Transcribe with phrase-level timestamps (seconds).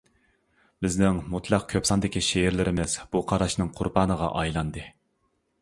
[0.85, 4.89] بىزنىڭ مۇتلەق كۆپ ساندىكى شېئىرلىرىمىز بۇ قاراشنىڭ قۇربانىغا ئايلاندى.